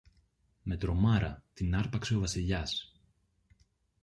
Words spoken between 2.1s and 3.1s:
ο Βασιλιάς.